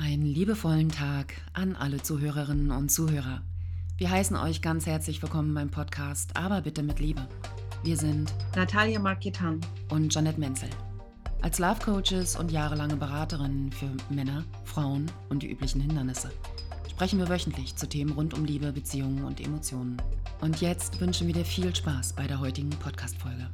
[0.00, 3.42] Einen liebevollen Tag an alle Zuhörerinnen und Zuhörer.
[3.96, 7.26] Wir heißen euch ganz herzlich willkommen beim Podcast, aber bitte mit Liebe.
[7.82, 10.70] Wir sind Natalia Marketan und Janet Menzel.
[11.42, 16.30] Als Love Coaches und jahrelange Beraterinnen für Männer, Frauen und die üblichen Hindernisse
[16.88, 19.96] sprechen wir wöchentlich zu Themen rund um Liebe, Beziehungen und Emotionen.
[20.40, 23.50] Und jetzt wünschen wir dir viel Spaß bei der heutigen Podcast-Folge.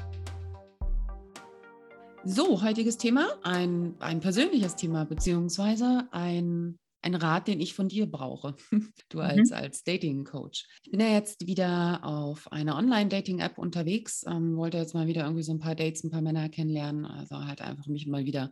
[2.27, 8.07] So, heutiges Thema, ein, ein persönliches Thema, beziehungsweise ein, ein Rat, den ich von dir
[8.07, 8.57] brauche.
[9.11, 9.57] Du als, mhm.
[9.57, 10.67] als Dating-Coach.
[10.83, 15.43] Ich bin ja jetzt wieder auf einer Online-Dating-App unterwegs, ähm, wollte jetzt mal wieder irgendwie
[15.43, 18.51] so ein paar Dates, ein paar Männer kennenlernen, also halt einfach mich mal wieder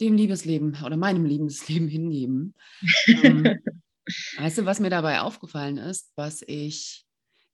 [0.00, 2.54] dem Liebesleben oder meinem Liebesleben hingeben.
[3.08, 3.58] ähm,
[4.38, 7.03] weißt du, was mir dabei aufgefallen ist, was ich ich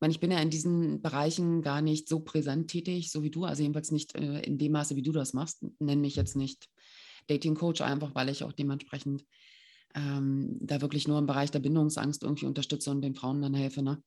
[0.01, 3.45] meine, ich bin ja in diesen Bereichen gar nicht so präsent tätig, so wie du,
[3.45, 5.65] also jedenfalls nicht äh, in dem Maße, wie du das machst.
[5.79, 6.69] Nenne mich jetzt nicht
[7.27, 9.25] Dating Coach, einfach weil ich auch dementsprechend
[9.95, 13.83] ähm, da wirklich nur im Bereich der Bindungsangst irgendwie unterstütze und den Frauen dann helfe,
[13.83, 14.03] ne?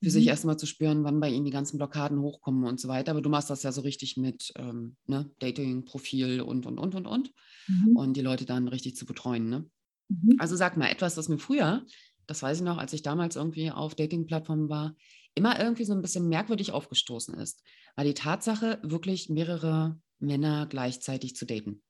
[0.00, 0.10] Für mhm.
[0.10, 3.12] sich erstmal zu spüren, wann bei ihnen die ganzen Blockaden hochkommen und so weiter.
[3.12, 5.30] Aber du machst das ja so richtig mit ähm, ne?
[5.38, 7.32] Dating-Profil und, und, und, und, und.
[7.68, 7.96] Mhm.
[7.96, 9.70] Und die Leute dann richtig zu betreuen, ne?
[10.08, 10.36] Mhm.
[10.38, 11.84] Also sag mal, etwas, das mir früher
[12.26, 14.94] das weiß ich noch, als ich damals irgendwie auf Dating-Plattformen war,
[15.34, 17.62] immer irgendwie so ein bisschen merkwürdig aufgestoßen ist,
[17.96, 21.82] war die Tatsache, wirklich mehrere Männer gleichzeitig zu daten.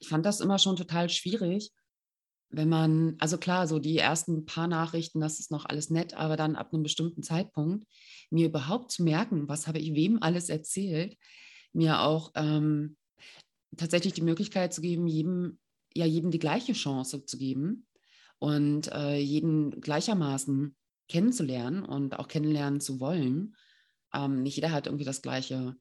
[0.00, 1.70] Ich fand das immer schon total schwierig,
[2.50, 6.36] wenn man, also klar, so die ersten paar Nachrichten, das ist noch alles nett, aber
[6.36, 7.86] dann ab einem bestimmten Zeitpunkt
[8.30, 11.16] mir überhaupt zu merken, was habe ich wem alles erzählt,
[11.72, 12.96] mir auch ähm,
[13.76, 15.58] tatsächlich die Möglichkeit zu geben, jedem,
[15.94, 17.86] ja, jedem die gleiche Chance zu geben
[18.42, 20.74] und äh, jeden gleichermaßen
[21.08, 23.54] kennenzulernen und auch kennenlernen zu wollen.
[24.12, 25.76] Ähm, nicht jeder hat irgendwie das gleiche,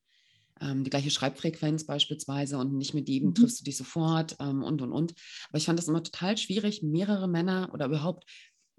[0.60, 3.34] ähm, die gleiche Schreibfrequenz beispielsweise und nicht mit jedem mhm.
[3.34, 5.16] triffst du dich sofort ähm, und und und.
[5.50, 8.26] Aber ich fand das immer total schwierig, mehrere Männer oder überhaupt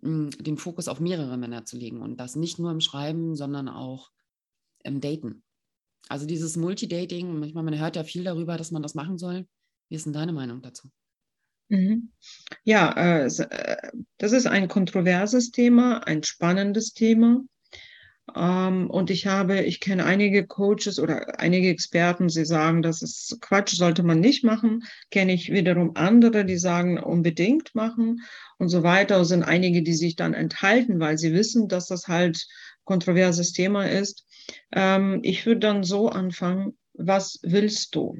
[0.02, 3.34] mh, hm, den Fokus auf mehrere Männer zu legen und das nicht nur im Schreiben,
[3.34, 4.12] sondern auch
[4.84, 5.42] im Daten.
[6.08, 9.48] Also dieses Multidating, manchmal man hört ja viel darüber, dass man das machen soll.
[9.88, 10.88] Wie ist denn deine Meinung dazu?
[11.72, 12.10] Mhm.
[12.64, 13.76] Ja, äh, äh,
[14.18, 17.40] das ist ein kontroverses Thema, ein spannendes Thema.
[18.36, 23.38] Ähm, und ich habe, ich kenne einige Coaches oder einige Experten, sie sagen, das ist
[23.40, 24.84] Quatsch, sollte man nicht machen.
[25.10, 28.20] Kenne ich wiederum andere, die sagen, unbedingt machen
[28.58, 29.22] und so weiter.
[29.22, 32.46] Es sind einige, die sich dann enthalten, weil sie wissen, dass das halt
[32.84, 34.26] kontroverses Thema ist.
[34.72, 38.18] Ähm, ich würde dann so anfangen, was willst du?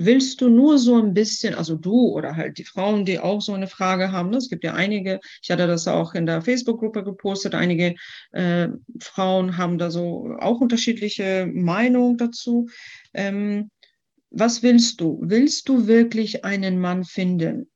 [0.00, 3.52] Willst du nur so ein bisschen, also du oder halt die Frauen, die auch so
[3.52, 4.36] eine Frage haben, ne?
[4.36, 7.96] es gibt ja einige, ich hatte das auch in der Facebook-Gruppe gepostet, einige
[8.30, 8.68] äh,
[9.00, 12.68] Frauen haben da so auch unterschiedliche Meinungen dazu.
[13.12, 13.70] Ähm,
[14.30, 15.18] was willst du?
[15.20, 17.68] Willst du wirklich einen Mann finden?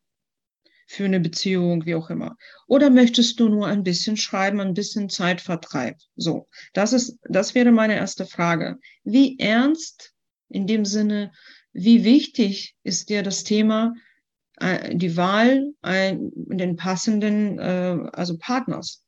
[0.92, 2.36] für eine Beziehung, wie auch immer.
[2.66, 5.96] Oder möchtest du nur ein bisschen schreiben, ein bisschen Zeitvertreib?
[6.16, 8.78] So, das ist, das wäre meine erste Frage.
[9.02, 10.12] Wie ernst
[10.50, 11.32] in dem Sinne
[11.72, 13.94] wie wichtig ist dir das Thema,
[14.58, 19.04] äh, die Wahl den passenden, äh, also Partners?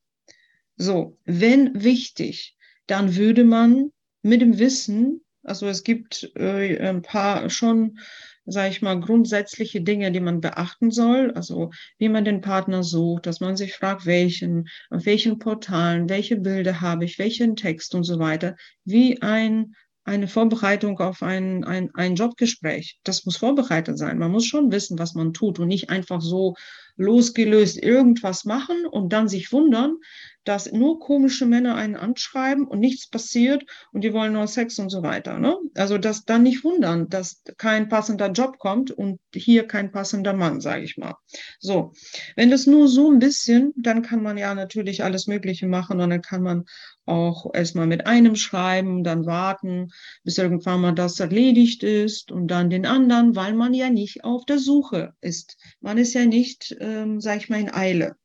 [0.76, 3.90] So, wenn wichtig, dann würde man
[4.22, 7.98] mit dem Wissen, also es gibt äh, ein paar schon,
[8.46, 13.26] sage ich mal, grundsätzliche Dinge, die man beachten soll, also wie man den Partner sucht,
[13.26, 18.04] dass man sich fragt, welchen, auf welchen Portalen, welche Bilder habe ich, welchen Text und
[18.04, 22.98] so weiter, wie ein eine Vorbereitung auf ein, ein, ein Jobgespräch.
[23.04, 24.18] Das muss vorbereitet sein.
[24.18, 26.54] Man muss schon wissen, was man tut und nicht einfach so
[26.96, 29.96] losgelöst irgendwas machen und dann sich wundern,
[30.44, 34.90] dass nur komische Männer einen anschreiben und nichts passiert und die wollen nur Sex und
[34.90, 35.38] so weiter.
[35.38, 35.56] Ne?
[35.74, 40.60] Also das dann nicht wundern, dass kein passender Job kommt und hier kein passender Mann,
[40.60, 41.14] sage ich mal.
[41.58, 41.92] So,
[42.36, 46.10] wenn das nur so ein bisschen, dann kann man ja natürlich alles Mögliche machen und
[46.10, 46.64] dann kann man
[47.06, 49.88] auch erstmal mit einem schreiben, dann warten,
[50.22, 54.44] bis irgendwann mal das erledigt ist und dann den anderen, weil man ja nicht auf
[54.44, 55.56] der Suche ist.
[55.80, 58.16] Man ist ja nicht, ähm, sag ich mal, in Eile.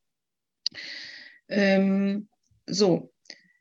[1.50, 2.28] Ähm,
[2.66, 3.12] so,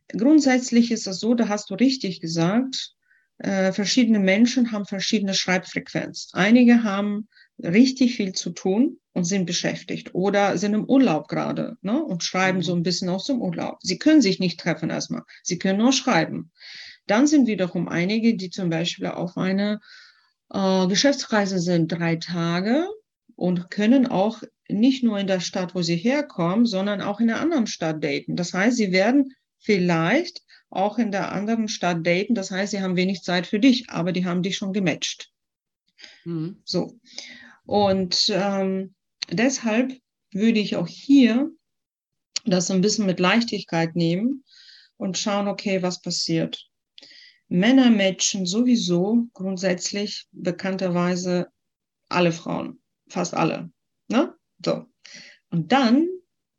[0.07, 2.93] grundsätzlich ist das so, da hast du richtig gesagt,
[3.39, 6.29] äh, verschiedene Menschen haben verschiedene Schreibfrequenz.
[6.33, 7.27] Einige haben
[7.61, 12.59] richtig viel zu tun und sind beschäftigt oder sind im Urlaub gerade ne, und schreiben
[12.59, 12.63] mhm.
[12.63, 13.77] so ein bisschen aus dem Urlaub.
[13.81, 16.51] Sie können sich nicht treffen erstmal, sie können nur schreiben.
[17.07, 19.79] Dann sind wiederum einige, die zum Beispiel auf eine
[20.51, 22.87] äh, Geschäftsreise sind, drei Tage
[23.39, 27.39] und können auch nicht nur in der Stadt, wo sie herkommen, sondern auch in einer
[27.39, 28.35] anderen Stadt daten.
[28.35, 32.35] Das heißt, sie werden vielleicht auch in der anderen Stadt daten.
[32.35, 35.31] Das heißt, sie haben wenig Zeit für dich, aber die haben dich schon gematcht.
[36.25, 36.61] Mhm.
[36.63, 36.99] So.
[37.65, 38.93] Und ähm,
[39.31, 39.93] Deshalb
[40.31, 41.51] würde ich auch hier
[42.45, 44.43] das ein bisschen mit Leichtigkeit nehmen
[44.97, 46.65] und schauen, okay, was passiert.
[47.47, 51.47] Männer matchen sowieso grundsätzlich bekannterweise
[52.09, 53.71] alle Frauen, fast alle.
[54.07, 54.33] Ne?
[54.63, 54.85] So.
[55.49, 56.07] Und dann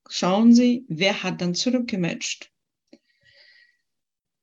[0.08, 2.50] schauen sie, wer hat dann zurückgematcht.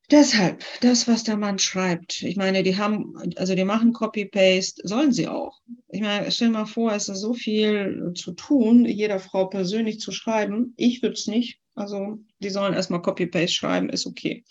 [0.09, 5.11] Deshalb, das, was der Mann schreibt, ich meine, die haben, also die machen Copy-Paste, sollen
[5.11, 5.59] sie auch.
[5.89, 10.13] Ich meine, stell mal vor, es ist so viel zu tun, jeder Frau persönlich zu
[10.13, 10.73] schreiben.
[10.77, 11.59] Ich würde es nicht.
[11.75, 14.45] Also, die sollen erstmal Copy-Paste schreiben, ist okay.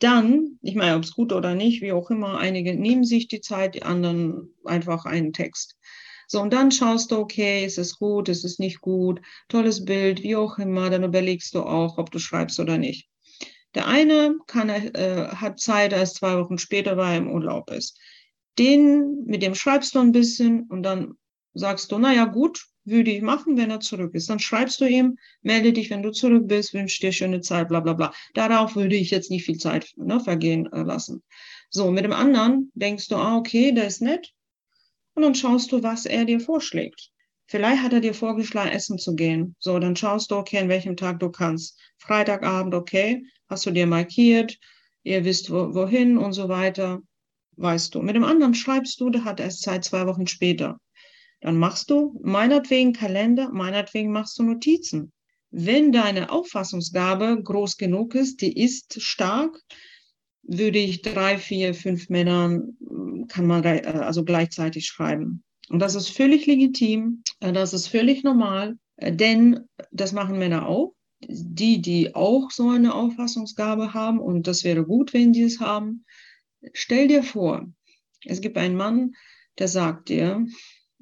[0.00, 3.40] Dann, ich meine, ob es gut oder nicht, wie auch immer, einige nehmen sich die
[3.40, 5.78] Zeit, die anderen einfach einen Text.
[6.26, 10.22] So, und dann schaust du, okay, ist es gut, ist es nicht gut, tolles Bild,
[10.22, 13.08] wie auch immer, dann überlegst du auch, ob du schreibst oder nicht.
[13.74, 17.98] Der eine kann, äh, hat Zeit, als zwei Wochen später, weil er im Urlaub ist.
[18.58, 21.14] Den, mit dem schreibst du ein bisschen und dann
[21.54, 24.28] sagst du, naja, gut, würde ich machen, wenn er zurück ist.
[24.28, 27.80] Dann schreibst du ihm, melde dich, wenn du zurück bist, wünsche dir schöne Zeit, bla
[27.80, 28.12] bla bla.
[28.34, 31.22] Darauf würde ich jetzt nicht viel Zeit ne, vergehen äh, lassen.
[31.70, 34.33] So, mit dem anderen denkst du, ah, okay, der ist nett.
[35.14, 37.10] Und dann schaust du, was er dir vorschlägt.
[37.46, 39.54] Vielleicht hat er dir vorgeschlagen, essen zu gehen.
[39.58, 41.78] So, dann schaust du, okay, an welchem Tag du kannst.
[41.98, 44.58] Freitagabend, okay hast du dir markiert,
[45.02, 47.00] ihr wisst wo, wohin und so weiter,
[47.56, 48.02] weißt du.
[48.02, 50.78] Mit dem anderen schreibst du, der hat erst Zeit zwei Wochen später.
[51.40, 55.12] Dann machst du meinetwegen Kalender, meinetwegen machst du Notizen.
[55.50, 59.56] Wenn deine Auffassungsgabe groß genug ist, die ist stark,
[60.46, 62.76] würde ich drei, vier, fünf Männern,
[63.28, 65.42] kann man äh, also gleichzeitig schreiben.
[65.70, 69.60] Und das ist völlig legitim, äh, das ist völlig normal, äh, denn
[69.90, 70.94] das machen Männer auch
[71.28, 76.04] die, die auch so eine Auffassungsgabe haben, und das wäre gut, wenn die es haben,
[76.72, 77.66] stell dir vor,
[78.24, 79.14] es gibt einen Mann,
[79.58, 80.46] der sagt dir,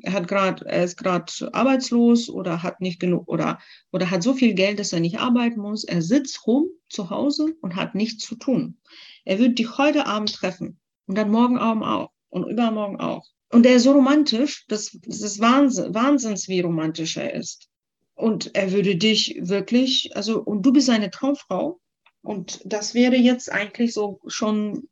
[0.03, 3.61] er hat gerade, er ist gerade arbeitslos oder hat nicht genug oder,
[3.93, 5.85] oder hat so viel Geld, dass er nicht arbeiten muss.
[5.85, 8.79] Er sitzt rum zu Hause und hat nichts zu tun.
[9.25, 13.27] Er wird dich heute Abend treffen und dann morgen Abend auch und übermorgen auch.
[13.51, 17.69] Und er ist so romantisch, dass das ist Wahnsinn, Wahnsinns, wie romantisch er ist.
[18.15, 21.79] Und er würde dich wirklich, also, und du bist seine Traumfrau.
[22.23, 24.89] Und das wäre jetzt eigentlich so schon,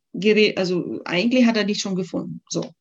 [0.57, 2.43] also eigentlich hat er dich schon gefunden.
[2.49, 2.73] So.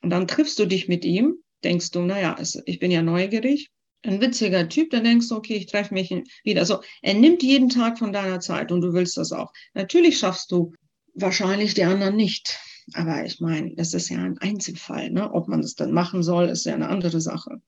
[0.00, 3.70] Und dann triffst du dich mit ihm, denkst du, naja, ich bin ja neugierig.
[4.02, 6.14] Ein witziger Typ, dann denkst du, okay, ich treffe mich
[6.44, 6.60] wieder.
[6.60, 9.52] Also er nimmt jeden Tag von deiner Zeit und du willst das auch.
[9.74, 10.72] Natürlich schaffst du
[11.16, 12.58] wahrscheinlich die anderen nicht.
[12.94, 15.10] Aber ich meine, das ist ja ein Einzelfall.
[15.10, 15.32] Ne?
[15.32, 17.60] Ob man das dann machen soll, ist ja eine andere Sache.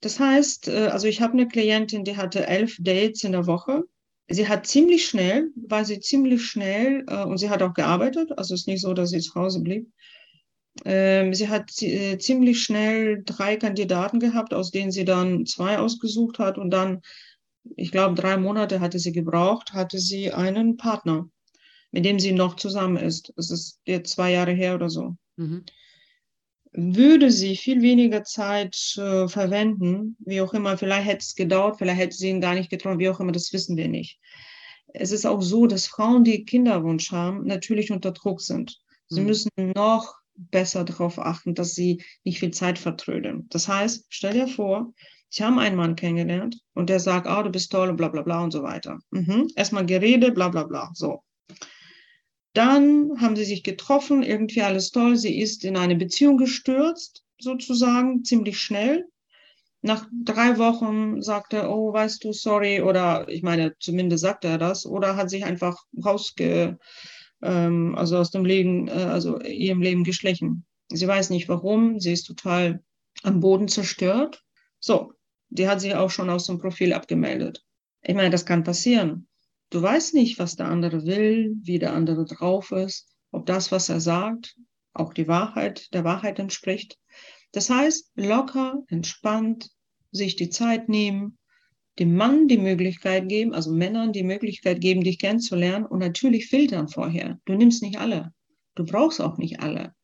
[0.00, 3.84] Das heißt, äh, also ich habe eine Klientin, die hatte elf Dates in der Woche.
[4.28, 8.36] Sie hat ziemlich schnell, war sie ziemlich schnell äh, und sie hat auch gearbeitet.
[8.36, 9.88] Also es ist nicht so, dass sie zu Hause blieb.
[10.84, 16.38] Ähm, sie hat äh, ziemlich schnell drei Kandidaten gehabt, aus denen sie dann zwei ausgesucht
[16.38, 17.00] hat und dann,
[17.76, 21.30] ich glaube, drei Monate hatte sie gebraucht, hatte sie einen Partner,
[21.96, 23.32] mit dem sie noch zusammen ist.
[23.36, 25.16] Es ist jetzt zwei Jahre her oder so.
[25.36, 25.64] Mhm
[26.78, 31.98] würde sie viel weniger Zeit äh, verwenden, wie auch immer, vielleicht hätte es gedauert, vielleicht
[31.98, 34.20] hätte sie ihn gar nicht getraut, wie auch immer, das wissen wir nicht.
[34.88, 38.78] Es ist auch so, dass Frauen, die Kinderwunsch haben, natürlich unter Druck sind.
[39.08, 39.26] Sie mhm.
[39.26, 43.46] müssen noch besser darauf achten, dass sie nicht viel Zeit vertrödeln.
[43.48, 44.92] Das heißt, stell dir vor,
[45.30, 48.22] ich habe einen Mann kennengelernt und der sagt, oh, du bist toll und bla bla
[48.22, 48.98] bla und so weiter.
[49.10, 49.48] Mhm.
[49.56, 50.90] Erstmal Gerede, bla bla bla.
[50.94, 51.22] So.
[52.56, 55.18] Dann haben sie sich getroffen, irgendwie alles toll.
[55.18, 59.04] Sie ist in eine Beziehung gestürzt, sozusagen, ziemlich schnell.
[59.82, 64.56] Nach drei Wochen sagte er, oh, weißt du, sorry, oder ich meine, zumindest sagte er
[64.56, 66.78] das, oder hat sich einfach rausge,
[67.42, 70.64] ähm, also aus dem Leben, äh, also ihrem Leben geschlichen.
[70.90, 72.82] Sie weiß nicht warum, sie ist total
[73.22, 74.42] am Boden zerstört.
[74.80, 75.12] So,
[75.50, 77.66] die hat sich auch schon aus dem Profil abgemeldet.
[78.00, 79.28] Ich meine, das kann passieren.
[79.70, 83.88] Du weißt nicht, was der andere will, wie der andere drauf ist, ob das, was
[83.88, 84.56] er sagt,
[84.92, 86.98] auch die Wahrheit, der Wahrheit entspricht.
[87.52, 89.70] Das heißt, locker, entspannt,
[90.12, 91.38] sich die Zeit nehmen,
[91.98, 96.88] dem Mann die Möglichkeit geben, also Männern die Möglichkeit geben, dich kennenzulernen und natürlich filtern
[96.88, 97.40] vorher.
[97.44, 98.32] Du nimmst nicht alle.
[98.74, 99.94] Du brauchst auch nicht alle.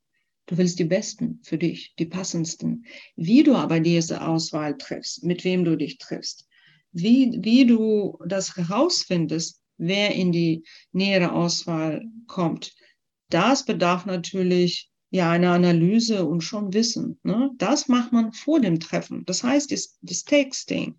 [0.46, 2.84] Du willst die Besten für dich, die passendsten.
[3.14, 6.48] Wie du aber diese Auswahl triffst, mit wem du dich triffst,
[6.92, 12.74] wie, wie du das herausfindest, wer in die nähere Auswahl kommt,
[13.30, 17.18] das bedarf natürlich ja einer Analyse und schon Wissen.
[17.22, 17.50] Ne?
[17.56, 19.24] Das macht man vor dem Treffen.
[19.26, 20.98] Das heißt, das, das Texting,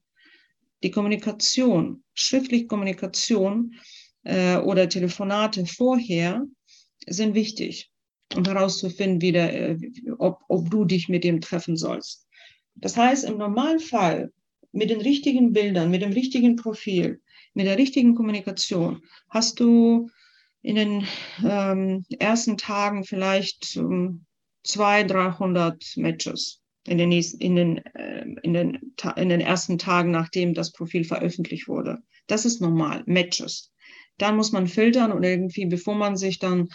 [0.83, 3.73] die Kommunikation, schriftliche Kommunikation
[4.23, 6.45] äh, oder Telefonate vorher
[7.07, 7.89] sind wichtig,
[8.35, 9.77] um herauszufinden, wie der, äh,
[10.17, 12.27] ob, ob du dich mit dem treffen sollst.
[12.75, 14.31] Das heißt, im Normalfall
[14.73, 17.21] mit den richtigen Bildern, mit dem richtigen Profil,
[17.53, 20.09] mit der richtigen Kommunikation, hast du
[20.61, 21.07] in den
[21.45, 24.25] ähm, ersten Tagen vielleicht ähm,
[24.63, 30.11] 200, 300 Matches in den, nächsten, in, den, äh, in, den, in den ersten Tagen,
[30.11, 31.99] nachdem das Profil veröffentlicht wurde.
[32.27, 33.71] Das ist normal, Matches.
[34.17, 36.69] Dann muss man filtern und irgendwie, bevor man sich dann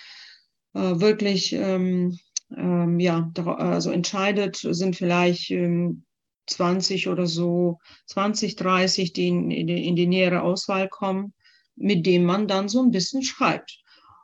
[0.75, 2.19] äh, wirklich ähm,
[2.57, 6.05] ähm, ja, also entscheidet, sind vielleicht ähm,
[6.51, 11.35] 20 oder so, 20, 30, die in, in, die, in die nähere Auswahl kommen,
[11.77, 13.79] mit dem man dann so ein bisschen schreibt.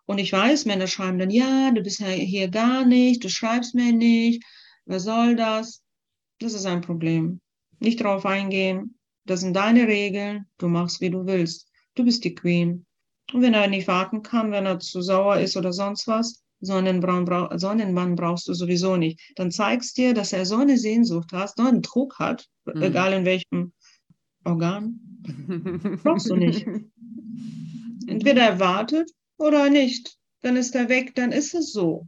[0.06, 3.92] Und ich weiß, Männer schreiben dann, ja, du bist hier gar nicht, du schreibst mir
[3.92, 4.44] nicht,
[4.84, 5.82] was soll das?
[6.40, 7.40] Das ist ein Problem.
[7.78, 8.98] Nicht drauf eingehen.
[9.24, 10.46] Das sind deine Regeln.
[10.58, 11.70] Du machst, wie du willst.
[11.94, 12.84] Du bist die Queen.
[13.32, 17.60] Und wenn er nicht warten kann, wenn er zu sauer ist oder sonst was, Sonnenbrand,
[17.60, 19.20] Sonnenmann brauchst du sowieso nicht.
[19.36, 22.82] Dann zeigst dir, dass er so eine Sehnsucht hat, so einen Druck hat, mhm.
[22.82, 23.72] egal in welchem
[24.44, 25.00] Organ.
[26.02, 26.66] brauchst du nicht.
[28.06, 30.16] Entweder er wartet oder nicht.
[30.42, 32.06] Dann ist er weg, dann ist es so.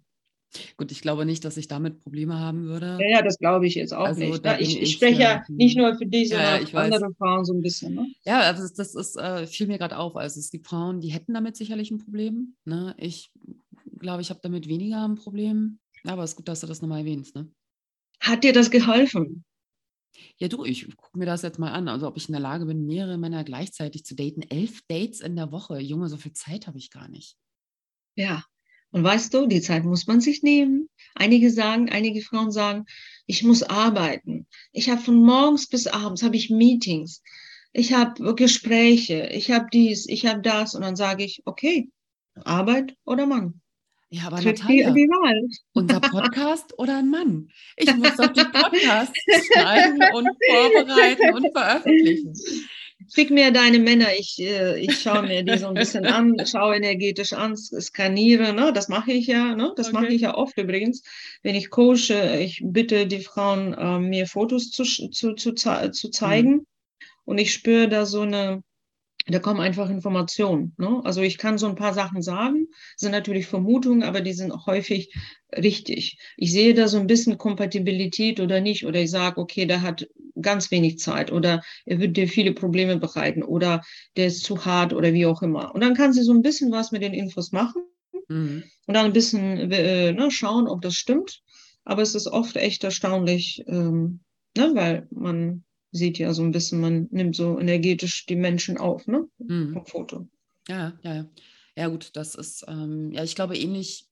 [0.76, 2.99] Gut, ich glaube nicht, dass ich damit Probleme haben würde.
[3.00, 4.45] Ja, ja das glaube ich jetzt auch also, nicht.
[4.61, 7.61] Ich, ich, spreche ja nicht nur für dich, sondern ja, für andere Frauen so ein
[7.61, 7.95] bisschen.
[7.95, 8.07] Ne?
[8.25, 10.17] Ja, also das, das ist, äh, fiel mir gerade auf.
[10.17, 12.55] Also es gibt Frauen, die hätten damit sicherlich ein Problem.
[12.65, 12.95] Ne?
[12.99, 13.31] Ich
[13.99, 15.79] glaube, ich habe damit weniger ein Problem.
[16.05, 17.35] Aber es ist gut, dass du das nochmal erwähnst.
[17.35, 17.50] Ne?
[18.21, 19.45] Hat dir das geholfen?
[20.38, 21.88] Ja, du, ich gucke mir das jetzt mal an.
[21.88, 24.43] Also, ob ich in der Lage bin, mehrere Männer gleichzeitig zu daten.
[24.43, 25.79] Elf Dates in der Woche.
[25.79, 27.37] Junge, so viel Zeit habe ich gar nicht.
[28.15, 28.45] Ja,
[28.91, 30.88] und weißt du, die Zeit muss man sich nehmen.
[31.15, 32.87] Einige sagen, einige Frauen sagen,
[33.26, 34.47] ich muss arbeiten.
[34.73, 37.23] Ich habe von morgens bis abends habe ich Meetings.
[37.73, 39.29] Ich habe Gespräche.
[39.33, 40.75] Ich habe dies, ich habe das.
[40.75, 41.91] Und dann sage ich, okay,
[42.45, 43.61] Arbeit oder Mann.
[44.09, 45.49] Ja, aber Natalia, die Wahl.
[45.73, 47.51] unser Podcast oder ein Mann?
[47.77, 49.19] Ich muss doch die Podcasts
[49.53, 52.33] schreiben und vorbereiten und veröffentlichen.
[53.13, 56.77] Schick mir deine Männer, ich, äh, ich schaue mir die so ein bisschen an, schaue
[56.77, 58.73] energetisch an, skaniere, ne?
[58.73, 59.73] das mache ich ja, ne?
[59.77, 59.97] das okay.
[59.97, 61.03] mache ich ja oft übrigens.
[61.43, 66.51] Wenn ich coache, ich bitte die Frauen, äh, mir Fotos zu, zu, zu, zu zeigen
[66.51, 66.67] mhm.
[67.25, 68.63] und ich spüre da so eine,
[69.28, 70.73] da kommen einfach Informationen.
[70.78, 71.00] Ne?
[71.04, 75.12] Also ich kann so ein paar Sachen sagen, sind natürlich Vermutungen, aber die sind häufig
[75.56, 76.18] richtig.
[76.37, 80.09] Ich sehe da so ein bisschen Kompatibilität oder nicht, oder ich sage, okay, der hat
[80.40, 83.83] ganz wenig Zeit oder er wird dir viele Probleme bereiten oder
[84.16, 85.75] der ist zu hart oder wie auch immer.
[85.75, 87.83] Und dann kann sie so ein bisschen was mit den Infos machen
[88.28, 88.62] mhm.
[88.87, 91.42] und dann ein bisschen äh, ne, schauen, ob das stimmt.
[91.85, 94.21] Aber es ist oft echt erstaunlich, ähm,
[94.56, 95.64] ne, weil man
[95.97, 99.26] sieht ja so ein bisschen, man nimmt so energetisch die Menschen auf, ne?
[99.38, 99.73] Mhm.
[99.73, 100.29] Vom Foto.
[100.69, 101.31] Ja, ja, ja.
[101.76, 104.09] Ja, gut, das ist, ähm, ja, ich glaube, ähnlich,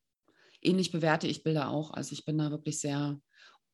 [0.61, 1.93] ähnlich bewerte ich Bilder auch.
[1.93, 3.19] Also ich bin da wirklich sehr,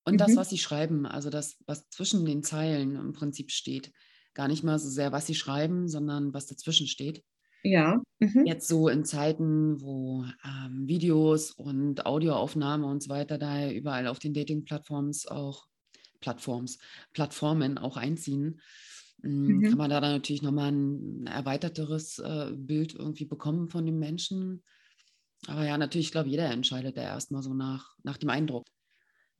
[0.05, 0.19] und mhm.
[0.19, 3.93] das, was sie schreiben, also das, was zwischen den Zeilen im Prinzip steht.
[4.35, 7.25] Gar nicht mal so sehr, was sie schreiben, sondern was dazwischen steht.
[7.62, 8.00] Ja.
[8.21, 8.47] Mhm.
[8.47, 14.19] Jetzt so in Zeiten, wo ähm, Videos und Audioaufnahme und so weiter da überall auf
[14.19, 15.67] den Dating-Plattforms auch
[16.21, 16.79] Plattforms,
[17.12, 18.61] Plattformen auch einziehen,
[19.23, 19.62] hm, mhm.
[19.62, 24.62] kann man da dann natürlich nochmal ein erweiterteres äh, Bild irgendwie bekommen von dem Menschen.
[25.47, 28.67] Aber ja, natürlich, ich glaube, jeder entscheidet da erstmal so nach, nach dem Eindruck.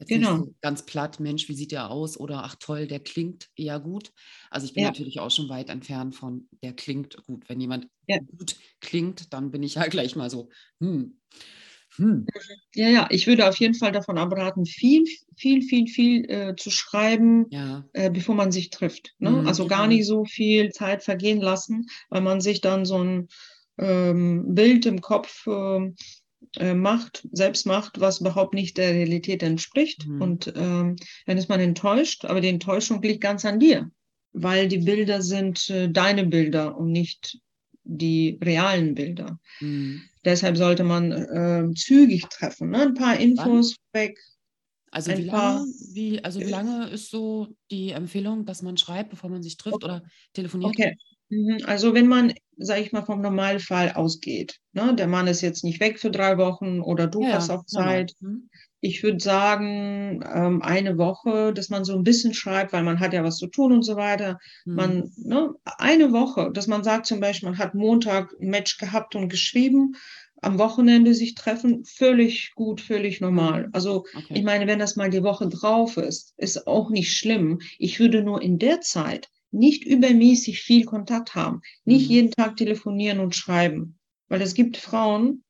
[0.01, 0.39] Jetzt genau.
[0.39, 2.19] So ganz platt, Mensch, wie sieht der aus?
[2.19, 4.13] Oder ach toll, der klingt eher gut.
[4.51, 4.89] Also ich bin ja.
[4.89, 7.49] natürlich auch schon weit entfernt von, der klingt gut.
[7.49, 8.19] Wenn jemand ja.
[8.19, 10.49] gut klingt, dann bin ich ja gleich mal so,
[10.81, 11.21] hm,
[12.01, 12.27] hm.
[12.75, 15.05] Ja, ja, ich würde auf jeden Fall davon abraten, viel,
[15.37, 17.85] viel, viel, viel äh, zu schreiben, ja.
[17.93, 19.15] äh, bevor man sich trifft.
[19.19, 19.31] Ne?
[19.31, 23.29] Mhm, also gar nicht so viel Zeit vergehen lassen, weil man sich dann so ein
[23.79, 25.95] ähm, Bild im Kopf ähm,
[26.57, 30.07] äh, macht, selbst macht, was überhaupt nicht der Realität entspricht.
[30.07, 30.23] Mhm.
[30.23, 33.91] Und ähm, dann ist man enttäuscht, aber die Enttäuschung liegt ganz an dir,
[34.33, 37.39] weil die Bilder sind äh, deine Bilder und nicht
[37.85, 39.39] die realen Bilder.
[39.61, 40.03] Mhm.
[40.25, 42.83] Deshalb sollte man äh, zügig treffen, ne?
[42.83, 44.03] ein paar Infos Wann?
[44.03, 44.19] weg.
[44.93, 49.31] Also wie, lange, wie, also wie lange ist so die Empfehlung, dass man schreibt, bevor
[49.31, 49.85] man sich trifft okay.
[49.85, 50.73] oder telefoniert?
[50.73, 50.97] Okay.
[51.29, 51.59] Mhm.
[51.65, 54.95] Also wenn man, sage ich mal, vom Normalfall ausgeht, ne?
[54.97, 58.13] der Mann ist jetzt nicht weg für drei Wochen oder du ja, hast auch Zeit,
[58.21, 58.51] mhm
[58.81, 63.13] ich würde sagen, ähm, eine Woche, dass man so ein bisschen schreibt, weil man hat
[63.13, 64.39] ja was zu tun und so weiter.
[64.65, 64.75] Mhm.
[64.75, 69.15] Man, ne, eine Woche, dass man sagt zum Beispiel, man hat Montag ein Match gehabt
[69.15, 69.95] und geschrieben,
[70.43, 73.69] am Wochenende sich treffen, völlig gut, völlig normal.
[73.73, 74.35] Also okay.
[74.35, 77.61] ich meine, wenn das mal die Woche drauf ist, ist auch nicht schlimm.
[77.79, 82.15] Ich würde nur in der Zeit nicht übermäßig viel Kontakt haben, nicht mhm.
[82.15, 83.99] jeden Tag telefonieren und schreiben.
[84.29, 85.43] Weil es gibt Frauen,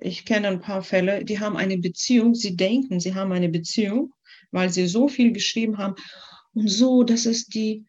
[0.00, 4.12] ich kenne ein paar Fälle, die haben eine Beziehung, sie denken, sie haben eine Beziehung,
[4.50, 5.94] weil sie so viel geschrieben haben.
[6.54, 7.84] Und so, das ist die,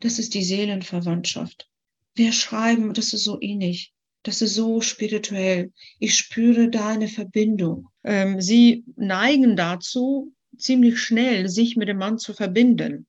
[0.00, 1.68] das ist die Seelenverwandtschaft.
[2.14, 3.92] Wir schreiben, das ist so ähnlich.
[4.24, 5.72] Das ist so spirituell.
[5.98, 7.88] Ich spüre da eine Verbindung.
[8.04, 13.06] Ähm, sie neigen dazu, ziemlich schnell sich mit dem Mann zu verbinden.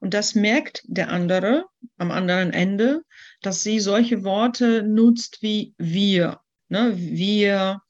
[0.00, 1.64] Und das merkt der andere
[1.96, 3.02] am anderen Ende,
[3.42, 6.40] dass sie solche Worte nutzt wie wir.
[6.68, 6.92] Ne?
[6.96, 7.82] Wir,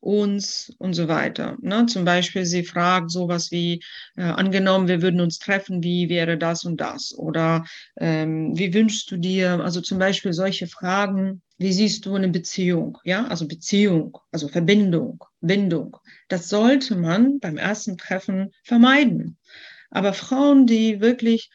[0.00, 1.56] uns und so weiter.
[1.60, 1.86] Ne?
[1.86, 3.82] Zum Beispiel, sie fragt sowas wie,
[4.16, 7.14] äh, angenommen, wir würden uns treffen, wie wäre das und das?
[7.16, 7.64] Oder
[7.98, 9.60] ähm, wie wünschst du dir?
[9.60, 12.98] Also zum Beispiel solche Fragen, wie siehst du eine Beziehung?
[13.04, 15.96] Ja, also Beziehung, also Verbindung, Bindung.
[16.28, 19.38] Das sollte man beim ersten Treffen vermeiden.
[19.90, 21.50] Aber Frauen, die wirklich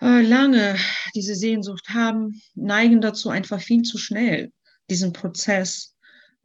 [0.00, 0.76] äh, lange
[1.14, 4.52] diese Sehnsucht haben, neigen dazu einfach viel zu schnell,
[4.88, 5.96] diesen Prozess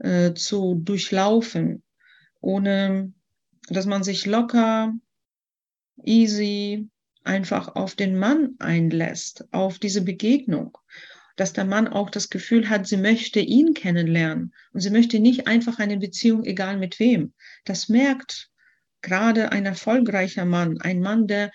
[0.03, 1.81] äh, zu durchlaufen,
[2.41, 3.13] ohne
[3.69, 4.93] dass man sich locker,
[6.03, 6.89] easy
[7.23, 10.77] einfach auf den Mann einlässt, auf diese Begegnung.
[11.35, 15.47] Dass der Mann auch das Gefühl hat, sie möchte ihn kennenlernen und sie möchte nicht
[15.47, 17.33] einfach eine Beziehung, egal mit wem.
[17.65, 18.51] Das merkt
[19.01, 21.51] gerade ein erfolgreicher Mann, ein Mann, der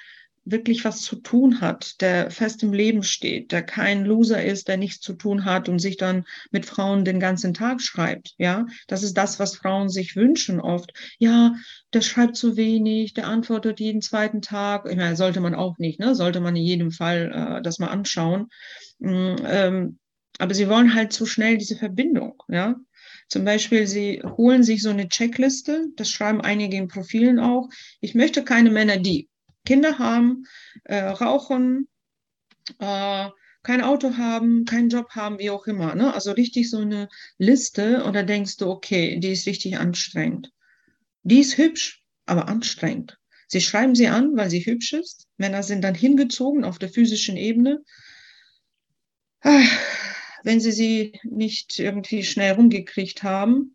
[0.51, 4.77] wirklich was zu tun hat, der fest im Leben steht, der kein Loser ist, der
[4.77, 8.35] nichts zu tun hat und sich dann mit Frauen den ganzen Tag schreibt.
[8.39, 10.93] Ja, das ist das, was Frauen sich wünschen oft.
[11.19, 11.55] Ja,
[11.93, 14.87] der schreibt zu wenig, der antwortet jeden zweiten Tag.
[14.91, 16.15] Ich meine, sollte man auch nicht, ne?
[16.15, 18.49] Sollte man in jedem Fall äh, das mal anschauen.
[18.99, 19.99] Mm, ähm,
[20.39, 22.77] aber sie wollen halt zu schnell diese Verbindung, ja.
[23.29, 27.69] Zum Beispiel, sie holen sich so eine Checkliste, das schreiben einige in Profilen auch.
[28.01, 29.29] Ich möchte keine Männer, die
[29.69, 30.47] Kinder haben,
[30.85, 31.89] äh, rauchen,
[32.79, 33.29] äh,
[33.63, 35.95] kein Auto haben, keinen Job haben, wie auch immer.
[35.95, 36.15] Ne?
[36.15, 40.53] Also richtig so eine Liste und da denkst du, okay, die ist richtig anstrengend.
[41.23, 43.19] Die ist hübsch, aber anstrengend.
[43.47, 45.27] Sie schreiben sie an, weil sie hübsch ist.
[45.37, 47.85] Männer sind dann hingezogen auf der physischen Ebene.
[49.43, 49.69] Ah,
[50.45, 53.75] wenn sie sie nicht irgendwie schnell rumgekriegt haben,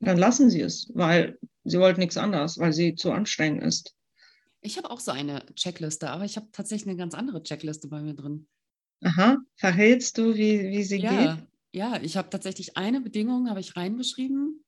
[0.00, 3.94] dann lassen sie es, weil sie wollten nichts anderes, weil sie zu anstrengend ist.
[4.62, 8.00] Ich habe auch so eine Checkliste, aber ich habe tatsächlich eine ganz andere Checkliste bei
[8.00, 8.46] mir drin.
[9.02, 11.46] Aha, verrätst du, wie, wie sie ja, geht?
[11.72, 14.64] Ja, ich habe tatsächlich eine Bedingung, habe ich reingeschrieben.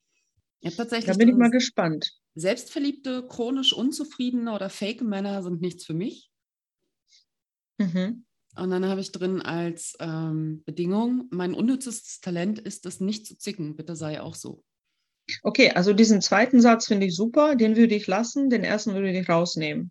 [0.60, 2.10] Ich tatsächlich da bin ich mal gespannt.
[2.34, 6.30] Selbstverliebte, chronisch unzufriedene oder fake Männer sind nichts für mich.
[7.78, 8.24] Mhm.
[8.56, 13.36] Und dann habe ich drin als ähm, Bedingung, mein unnützes Talent ist es nicht zu
[13.36, 14.64] zicken, bitte sei auch so.
[15.42, 19.10] Okay, also diesen zweiten Satz finde ich super, den würde ich lassen, den ersten würde
[19.10, 19.90] ich rausnehmen.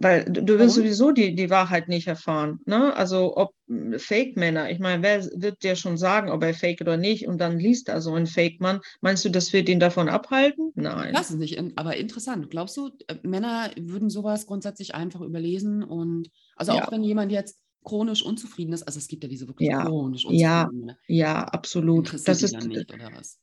[0.00, 0.84] Weil du wirst Warum?
[0.84, 2.60] sowieso die, die Wahrheit nicht erfahren.
[2.66, 2.94] Ne?
[2.94, 3.54] Also ob
[3.96, 7.58] Fake-Männer, ich meine, wer wird dir schon sagen, ob er fake oder nicht und dann
[7.58, 8.80] liest er so einen Fake-Mann.
[9.00, 10.70] Meinst du, das wird ihn davon abhalten?
[10.74, 11.12] Nein.
[11.14, 12.48] Das ist nicht, aber interessant.
[12.50, 16.84] Glaubst du, äh, Männer würden sowas grundsätzlich einfach überlesen und also ja.
[16.84, 19.84] auch wenn jemand jetzt chronisch unzufrieden ist, also es gibt ja diese wirklich ja.
[19.84, 20.88] chronisch unzufrieden.
[20.88, 22.12] Ja, ja, absolut.
[22.12, 23.38] Das ist nicht, oder was?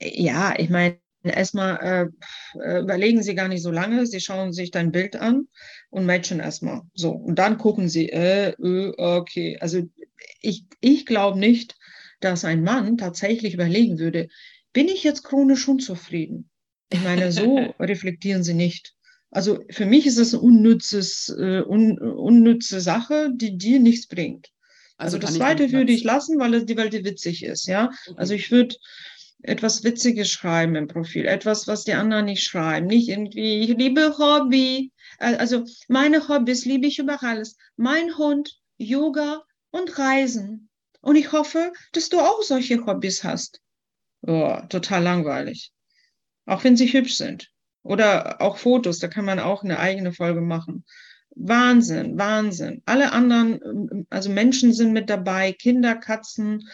[0.00, 2.10] Ja, ich meine, erstmal
[2.54, 4.06] äh, überlegen Sie gar nicht so lange.
[4.06, 5.48] Sie schauen sich dein Bild an
[5.90, 6.82] und matchen erstmal.
[6.94, 9.58] So, und dann gucken Sie, äh, äh, okay.
[9.60, 9.82] Also
[10.40, 11.76] ich, ich glaube nicht,
[12.20, 14.28] dass ein Mann tatsächlich überlegen würde,
[14.72, 16.50] bin ich jetzt chronisch unzufrieden?
[16.90, 18.94] Ich meine, so reflektieren sie nicht.
[19.30, 24.48] Also für mich ist es eine unnützes, äh, un, unnütze Sache, die dir nichts bringt.
[24.96, 27.90] Also, also das zweite würde ich lassen, weil es die, die witzig ist, ja.
[28.06, 28.14] Okay.
[28.16, 28.74] Also ich würde
[29.42, 32.86] etwas Witziges schreiben im Profil, etwas, was die anderen nicht schreiben.
[32.86, 34.92] Nicht irgendwie, ich liebe Hobby.
[35.18, 37.56] Also meine Hobbys liebe ich über alles.
[37.76, 40.68] Mein Hund, Yoga und Reisen.
[41.00, 43.60] Und ich hoffe, dass du auch solche Hobbys hast.
[44.22, 45.72] Oh, total langweilig.
[46.46, 47.50] Auch wenn sie hübsch sind.
[47.82, 50.84] Oder auch Fotos, da kann man auch eine eigene Folge machen.
[51.36, 52.82] Wahnsinn, Wahnsinn.
[52.84, 56.68] Alle anderen, also Menschen sind mit dabei, Kinder, Katzen,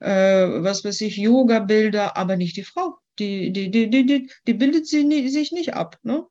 [0.00, 2.96] äh, was weiß ich, Yoga-Bilder, aber nicht die Frau.
[3.18, 5.98] Die, die, die, die, die, bildet sie nie, sich nicht ab.
[6.02, 6.24] Ne?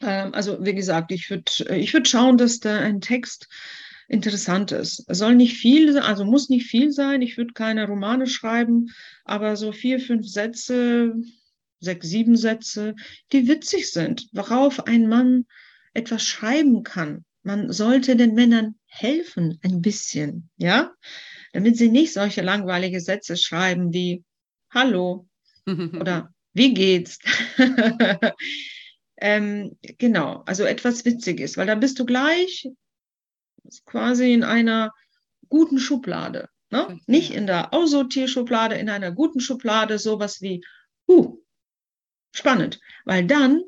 [0.00, 3.48] Ähm, also wie gesagt, ich würde ich würd schauen, dass da ein Text
[4.08, 5.04] interessant ist.
[5.06, 7.22] Es soll nicht viel, also muss nicht viel sein.
[7.22, 8.90] Ich würde keine Romane schreiben,
[9.24, 11.14] aber so vier, fünf Sätze,
[11.78, 12.94] sechs, sieben Sätze,
[13.32, 15.46] die witzig sind, worauf ein Mann
[15.92, 17.24] etwas schreiben kann.
[17.42, 20.92] Man sollte den Männern helfen, ein bisschen, ja
[21.52, 24.24] damit sie nicht solche langweilige Sätze schreiben wie
[24.70, 25.26] Hallo
[25.66, 27.18] oder Wie geht's?
[29.16, 32.68] ähm, genau, also etwas Witziges, weil da bist du gleich
[33.86, 34.92] quasi in einer
[35.48, 36.48] guten Schublade.
[36.70, 37.00] Ne?
[37.06, 40.62] Nicht in der Aussortierschublade, in einer guten Schublade, sowas wie,
[41.08, 41.38] uh,
[42.32, 43.62] spannend, weil dann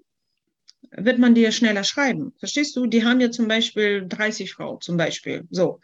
[0.91, 2.35] wird man dir schneller schreiben.
[2.39, 2.87] Verstehst du?
[2.87, 5.47] Die haben ja zum Beispiel 30 Frau, zum Beispiel.
[5.51, 5.81] So.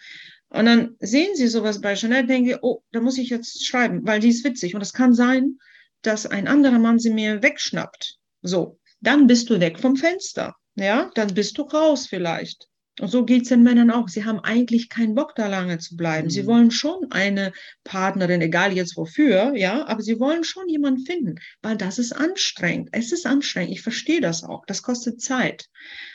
[0.51, 4.21] Und dann sehen sie sowas bei Chanel, denken, oh, da muss ich jetzt schreiben, weil
[4.21, 4.75] die ist witzig.
[4.75, 5.59] Und es kann sein,
[6.03, 8.19] dass ein anderer Mann sie mir wegschnappt.
[8.43, 8.79] So.
[9.01, 10.57] Dann bist du weg vom Fenster.
[10.75, 12.69] Ja, dann bist du raus vielleicht.
[13.01, 14.09] Und so geht es den Männern auch.
[14.09, 16.27] Sie haben eigentlich keinen Bock, da lange zu bleiben.
[16.27, 16.31] Mhm.
[16.31, 21.37] Sie wollen schon eine Partnerin, egal jetzt wofür, ja, aber sie wollen schon jemanden finden,
[21.63, 22.91] weil das ist anstrengend.
[22.93, 23.73] Es ist anstrengend.
[23.73, 24.67] Ich verstehe das auch.
[24.67, 25.67] Das kostet Zeit.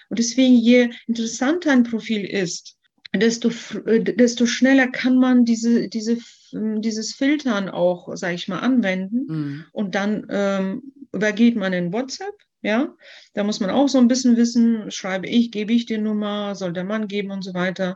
[0.09, 2.74] Und deswegen, je interessanter ein Profil ist,
[3.17, 3.51] desto,
[3.85, 6.17] desto schneller kann man diese, diese,
[6.51, 9.25] dieses Filtern auch, sage ich mal, anwenden.
[9.27, 9.65] Mhm.
[9.71, 12.33] Und dann ähm, übergeht man in WhatsApp
[12.65, 12.95] ja,
[13.35, 16.73] da muss man auch so ein bisschen wissen, schreibe ich, gebe ich die Nummer, soll
[16.73, 17.95] der Mann geben und so weiter.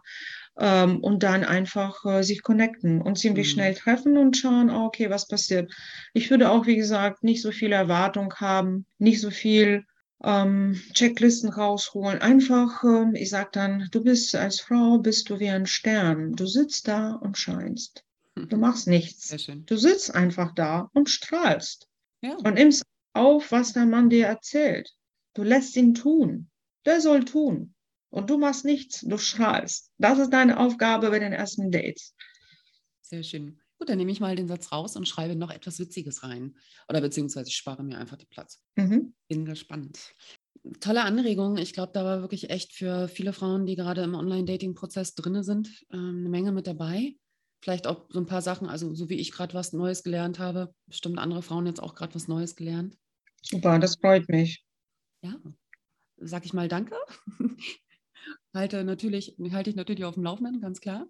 [0.59, 3.51] Ähm, und dann einfach äh, sich connecten und ziemlich mhm.
[3.51, 5.73] schnell treffen und schauen, oh, okay, was passiert.
[6.13, 9.85] Ich würde auch, wie gesagt, nicht so viel Erwartung haben, nicht so viel
[10.23, 12.21] ähm, Checklisten rausholen.
[12.21, 16.33] Einfach, ähm, ich sage dann, du bist als Frau, bist du wie ein Stern.
[16.33, 18.03] Du sitzt da und scheinst.
[18.35, 19.35] Du machst nichts.
[19.65, 21.87] Du sitzt einfach da und strahlst.
[22.21, 22.35] Ja.
[22.35, 22.71] Und im
[23.13, 24.93] auf, was der Mann dir erzählt.
[25.33, 26.49] Du lässt ihn tun.
[26.85, 27.73] Der soll tun.
[28.09, 29.91] Und du machst nichts, du strahlst.
[29.97, 32.15] Das ist deine Aufgabe bei den ersten Dates.
[33.01, 33.58] Sehr schön.
[33.79, 36.55] Gut, dann nehme ich mal den Satz raus und schreibe noch etwas Witziges rein.
[36.89, 38.61] Oder beziehungsweise ich spare mir einfach den Platz.
[38.75, 39.13] Mhm.
[39.27, 40.13] Bin gespannt.
[40.81, 41.57] Tolle Anregung.
[41.57, 45.85] Ich glaube, da war wirklich echt für viele Frauen, die gerade im Online-Dating-Prozess drin sind,
[45.91, 47.15] ähm, eine Menge mit dabei
[47.61, 50.73] vielleicht auch so ein paar Sachen, also so wie ich gerade was Neues gelernt habe,
[50.87, 52.97] bestimmt andere Frauen jetzt auch gerade was Neues gelernt.
[53.41, 54.63] Super, das freut mich.
[55.21, 55.35] Ja,
[56.17, 56.95] sag ich mal Danke.
[58.53, 61.07] halte natürlich, halte ich natürlich auf dem Laufenden, ganz klar.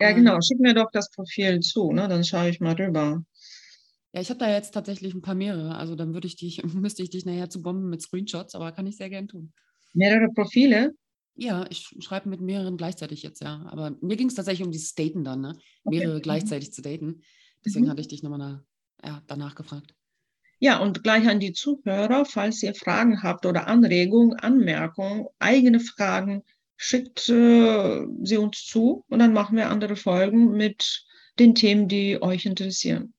[0.00, 0.40] Ja, genau.
[0.40, 2.08] Schick mir doch das Profil zu, ne?
[2.08, 3.24] Dann schaue ich mal rüber.
[4.12, 5.76] Ja, ich habe da jetzt tatsächlich ein paar mehrere.
[5.76, 8.86] Also dann würde ich dich, müsste ich dich nachher zu bomben mit Screenshots, aber kann
[8.86, 9.52] ich sehr gern tun.
[9.92, 10.94] Mehrere Profile?
[11.36, 13.66] Ja, ich schreibe mit mehreren gleichzeitig jetzt, ja.
[13.68, 15.58] Aber mir ging es tatsächlich um dieses Daten dann, ne?
[15.84, 16.22] Mehrere okay.
[16.22, 17.22] gleichzeitig zu daten.
[17.64, 17.90] Deswegen mhm.
[17.90, 18.62] hatte ich dich nochmal
[19.04, 19.94] ja, danach gefragt.
[20.60, 26.42] Ja, und gleich an die Zuhörer, falls ihr Fragen habt oder Anregungen, Anmerkungen, eigene Fragen,
[26.76, 31.04] schickt äh, sie uns zu und dann machen wir andere Folgen mit
[31.38, 33.14] den Themen, die euch interessieren.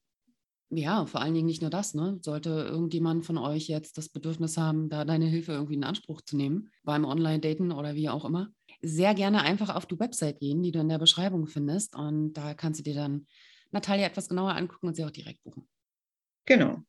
[0.70, 2.18] Ja, vor allen Dingen nicht nur das, ne?
[2.22, 6.36] Sollte irgendjemand von euch jetzt das Bedürfnis haben, da deine Hilfe irgendwie in Anspruch zu
[6.36, 8.48] nehmen, beim Online-Daten oder wie auch immer,
[8.82, 11.94] sehr gerne einfach auf die Website gehen, die du in der Beschreibung findest.
[11.94, 13.26] Und da kannst du dir dann
[13.70, 15.68] Natalia etwas genauer angucken und sie auch direkt buchen.
[16.46, 16.82] Genau.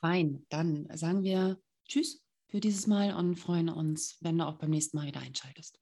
[0.00, 2.21] Fein, dann sagen wir Tschüss
[2.52, 5.80] für dieses Mal und freuen uns, wenn du auch beim nächsten Mal wieder einschaltest.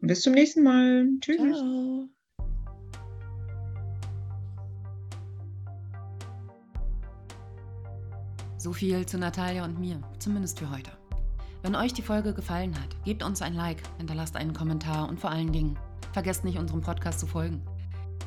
[0.00, 1.06] Bis zum nächsten Mal.
[1.20, 1.36] Tschüss.
[1.36, 2.08] Ciao.
[8.58, 10.90] So viel zu Natalia und mir, zumindest für heute.
[11.62, 15.30] Wenn euch die Folge gefallen hat, gebt uns ein Like, hinterlasst einen Kommentar und vor
[15.30, 15.78] allen Dingen,
[16.12, 17.62] vergesst nicht, unserem Podcast zu folgen.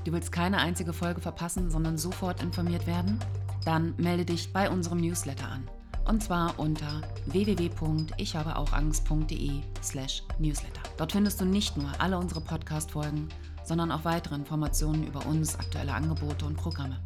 [0.05, 3.19] Du willst keine einzige Folge verpassen, sondern sofort informiert werden?
[3.65, 5.69] Dann melde dich bei unserem Newsletter an.
[6.05, 10.81] Und zwar unter www.ichhabeauchangst.de slash newsletter.
[10.97, 13.29] Dort findest du nicht nur alle unsere Podcast-Folgen,
[13.63, 16.99] sondern auch weitere Informationen über uns, aktuelle Angebote und Programme.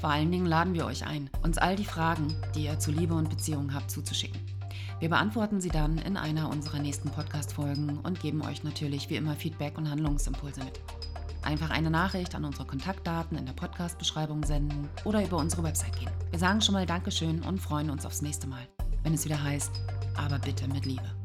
[0.00, 3.14] Vor allen Dingen laden wir euch ein, uns all die Fragen, die ihr zu Liebe
[3.14, 4.40] und Beziehungen habt, zuzuschicken.
[5.00, 9.34] Wir beantworten sie dann in einer unserer nächsten Podcast-Folgen und geben euch natürlich wie immer
[9.34, 10.80] Feedback und Handlungsimpulse mit.
[11.44, 16.10] Einfach eine Nachricht an unsere Kontaktdaten in der Podcast-Beschreibung senden oder über unsere Website gehen.
[16.30, 18.66] Wir sagen schon mal Dankeschön und freuen uns aufs nächste Mal,
[19.02, 19.72] wenn es wieder heißt,
[20.16, 21.23] aber bitte mit Liebe.